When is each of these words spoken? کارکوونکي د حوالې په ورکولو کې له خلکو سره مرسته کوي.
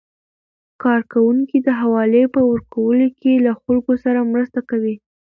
کارکوونکي 0.83 1.57
د 1.61 1.69
حوالې 1.81 2.23
په 2.35 2.41
ورکولو 2.51 3.05
کې 3.19 3.33
له 3.45 3.51
خلکو 3.61 3.93
سره 4.03 4.29
مرسته 4.33 4.59
کوي. 4.69 4.95